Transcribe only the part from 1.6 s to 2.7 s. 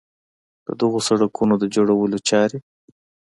جوړولو چارې